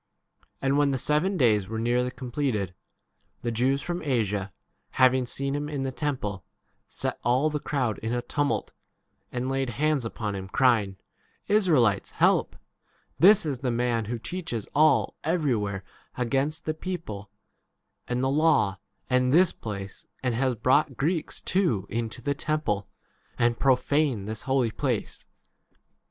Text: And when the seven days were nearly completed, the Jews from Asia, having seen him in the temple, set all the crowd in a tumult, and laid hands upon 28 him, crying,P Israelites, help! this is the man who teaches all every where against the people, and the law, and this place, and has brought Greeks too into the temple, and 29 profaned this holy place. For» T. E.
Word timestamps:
And 0.63 0.79
when 0.79 0.89
the 0.89 0.97
seven 0.97 1.37
days 1.37 1.67
were 1.67 1.77
nearly 1.77 2.09
completed, 2.09 2.73
the 3.43 3.51
Jews 3.51 3.83
from 3.83 4.01
Asia, 4.01 4.51
having 4.93 5.27
seen 5.27 5.53
him 5.55 5.69
in 5.69 5.83
the 5.83 5.91
temple, 5.91 6.43
set 6.89 7.19
all 7.23 7.51
the 7.51 7.59
crowd 7.59 7.99
in 7.99 8.11
a 8.11 8.23
tumult, 8.23 8.71
and 9.31 9.47
laid 9.47 9.69
hands 9.69 10.03
upon 10.03 10.33
28 10.33 10.39
him, 10.39 10.49
crying,P 10.49 11.53
Israelites, 11.53 12.09
help! 12.09 12.55
this 13.19 13.45
is 13.45 13.59
the 13.59 13.69
man 13.69 14.05
who 14.05 14.17
teaches 14.17 14.65
all 14.73 15.17
every 15.23 15.55
where 15.55 15.83
against 16.17 16.65
the 16.65 16.73
people, 16.73 17.29
and 18.07 18.23
the 18.23 18.27
law, 18.27 18.79
and 19.07 19.31
this 19.31 19.51
place, 19.51 20.07
and 20.23 20.33
has 20.33 20.55
brought 20.55 20.97
Greeks 20.97 21.39
too 21.39 21.85
into 21.91 22.23
the 22.23 22.33
temple, 22.33 22.87
and 23.37 23.55
29 23.55 23.55
profaned 23.59 24.27
this 24.27 24.41
holy 24.41 24.71
place. 24.71 25.25
For» 25.25 25.25
T. 25.75 25.75
E. 25.75 25.79